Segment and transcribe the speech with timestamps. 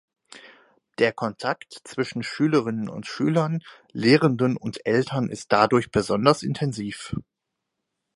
[0.97, 3.59] Der Kontakt zwischen Schülerinnen und Schülern,
[3.91, 7.13] Lehrenden und Eltern ist dadurch besonders intensiv.